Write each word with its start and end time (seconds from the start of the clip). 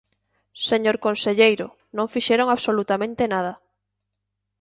Señor 0.69 0.97
conselleiro, 1.05 1.67
non 1.97 2.11
fixeron 2.13 2.47
absolutamente 2.49 3.23
nada. 3.33 3.53